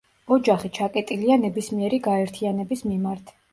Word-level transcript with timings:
ოჯახი 0.37 0.71
ჩაკეტილია 0.77 1.37
ნებისმიერი 1.45 2.01
გაერთიანების 2.09 2.85
მიმართ. 2.91 3.35